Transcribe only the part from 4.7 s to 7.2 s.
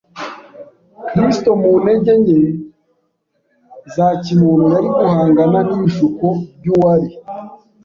yari guhangana n’ibishuko by’uwari